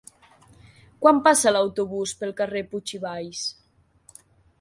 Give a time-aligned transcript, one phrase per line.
[1.05, 3.43] Quan passa l'autobús pel carrer Puig i Valls?